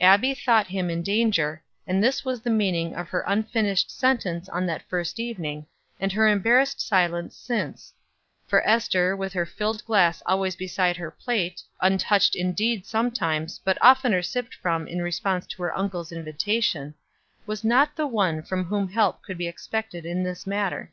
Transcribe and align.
Abbie 0.00 0.32
thought 0.32 0.68
him 0.68 0.88
in 0.88 1.02
danger, 1.02 1.62
and 1.86 2.02
this 2.02 2.24
was 2.24 2.40
the 2.40 2.48
meaning 2.48 2.94
of 2.94 3.10
her 3.10 3.22
unfinished 3.26 3.90
sentence 3.90 4.48
on 4.48 4.64
that 4.64 4.88
first 4.88 5.20
evening, 5.20 5.66
and 6.00 6.10
her 6.12 6.26
embarrassed 6.26 6.80
silence 6.80 7.36
since; 7.36 7.92
for 8.46 8.66
Ester, 8.66 9.14
with 9.14 9.34
her 9.34 9.44
filled 9.44 9.84
glass 9.84 10.22
always 10.24 10.56
beside 10.56 10.96
her 10.96 11.10
plate, 11.10 11.60
untouched 11.82 12.34
indeed 12.34 12.86
sometimes, 12.86 13.60
but 13.66 13.76
oftener 13.82 14.22
sipped 14.22 14.54
from 14.54 14.88
in 14.88 15.02
response 15.02 15.46
to 15.48 15.62
her 15.62 15.76
uncle's 15.76 16.10
invitation, 16.10 16.94
was 17.44 17.62
not 17.62 17.96
the 17.96 18.06
one 18.06 18.40
from 18.42 18.64
whom 18.64 18.88
help 18.88 19.22
could 19.22 19.36
be 19.36 19.46
expected 19.46 20.06
in 20.06 20.22
this 20.22 20.46
matter. 20.46 20.90